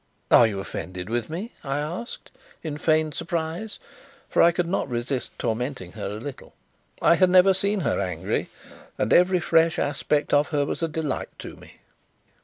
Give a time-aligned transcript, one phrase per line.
[0.31, 2.31] "Are you offended with me?" I asked,
[2.63, 3.77] in feigned surprise,
[4.29, 6.55] for I could not resist tormenting her a little.
[6.99, 8.49] I had never seen her angry,
[8.97, 11.81] and every fresh aspect of her was a delight to me.